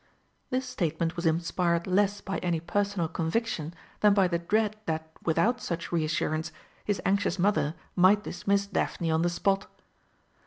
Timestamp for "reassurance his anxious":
5.91-7.37